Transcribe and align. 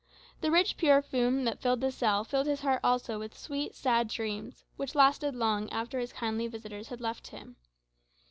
The 0.39 0.49
rich 0.49 0.77
perfume 0.77 1.43
that 1.43 1.61
filled 1.61 1.79
the 1.81 1.91
cell 1.91 2.23
filled 2.23 2.47
his 2.47 2.61
heart 2.61 2.79
also 2.83 3.19
with 3.19 3.37
sweet 3.37 3.75
sad 3.75 4.07
dreams, 4.07 4.65
which 4.75 4.95
lasted 4.95 5.35
long 5.35 5.69
after 5.69 5.99
his 5.99 6.11
kindly 6.11 6.47
visitors 6.47 6.87
had 6.87 7.01
left 7.01 7.27
him. 7.27 7.55